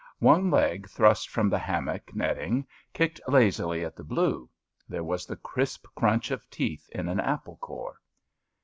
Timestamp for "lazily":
3.27-3.85